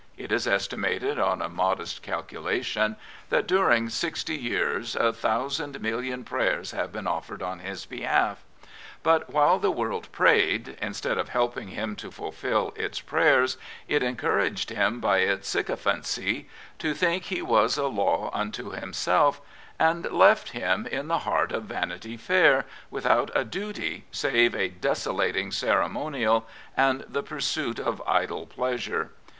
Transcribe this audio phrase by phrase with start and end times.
[0.17, 2.95] It is estimated on a modest calculation
[3.29, 8.43] that during sixty years a thousand million prayers have been offered on his behalf.
[9.03, 14.71] But while the world prayed, instead of helping him to fulfil its prayers it encouraged
[14.71, 16.49] him by its sycophancy
[16.79, 19.39] to tliink he was a law unto himself,
[19.77, 25.51] and left him in the heart of Vanity Fair, without a duty save a desolating
[25.51, 29.11] ceremonial and the pursuit of idle pleasure.